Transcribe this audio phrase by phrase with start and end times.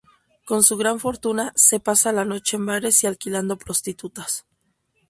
[0.45, 4.47] Con su gran fortuna se pasa la noche en bares y alquilando prostitutas.